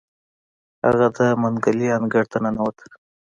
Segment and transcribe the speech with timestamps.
[0.85, 2.77] هغه د منګلي انګړ ته ننوت.